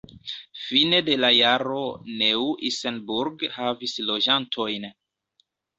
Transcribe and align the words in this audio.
Fine 0.61 1.01
de 1.09 1.17
la 1.25 1.29
jaro 1.35 1.83
Neu-Isenburg 2.23 3.47
havis 3.61 3.97
loĝantojn. 4.11 4.95